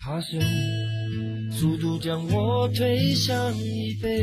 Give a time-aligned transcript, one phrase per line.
[0.00, 0.40] 爬升，
[1.52, 4.22] 速度将我推向椅背。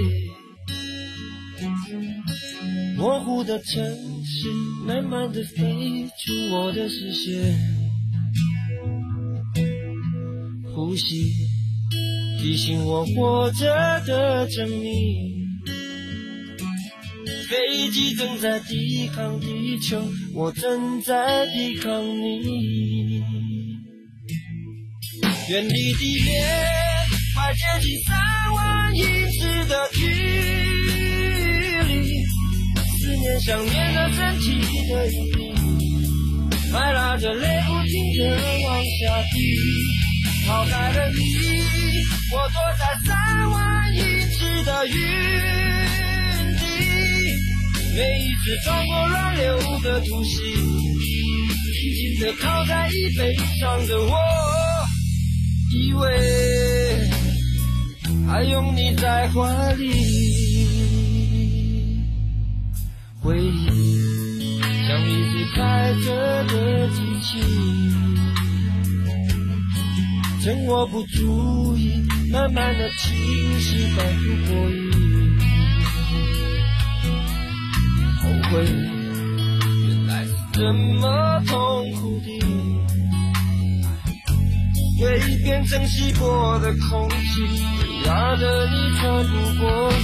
[2.97, 3.83] 模糊的城
[4.23, 4.49] 市，
[4.85, 7.74] 慢慢的飞出我的视线。
[10.75, 11.31] 呼吸，
[12.41, 13.65] 提醒我活着
[14.05, 14.83] 的证明。
[17.49, 23.23] 飞机正在抵抗地球，我正在抵抗你。
[25.49, 26.43] 远离地面，
[27.33, 28.17] 快接近三
[28.53, 29.01] 万英
[29.31, 30.05] 尺的距
[31.87, 31.93] 离。
[32.99, 34.45] 思念想念的身体
[34.89, 35.41] 的引力，
[36.73, 38.35] 还拉着泪不停地
[38.65, 39.39] 往下滴。
[40.47, 41.17] 抛开了你，
[42.31, 43.11] 我躲在三
[43.51, 43.99] 万英
[44.31, 44.93] 尺的云
[46.59, 46.63] 底。
[47.95, 54.13] 每一次穿过乱流的突袭，紧紧地靠在椅背上的我。
[55.71, 56.01] 以为
[58.27, 59.83] 还拥你在怀里，
[63.21, 67.27] 回忆像一只开着的机器，
[70.45, 73.17] 趁我不注意，慢慢的侵
[73.59, 74.91] 蚀，反复过瘾。
[78.21, 78.63] 后悔
[79.87, 82.29] 原来是这么痛苦的。
[84.99, 87.41] 蜕变成稀薄的空气，
[88.05, 89.33] 压得你喘不
[89.63, 89.97] 过气。